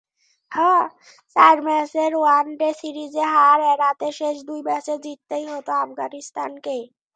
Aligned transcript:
চার 1.35 1.55
ম্যাচের 1.65 2.11
ওয়ানডে 2.17 2.69
সিরিজে 2.79 3.25
হার 3.33 3.59
এড়াতে 3.71 4.07
শেষ 4.19 4.35
দুই 4.47 4.59
ম্যাচে 4.67 4.95
জিততেই 5.03 5.45
হতো 5.53 5.71
আফগানিস্তানকে। 5.83 6.77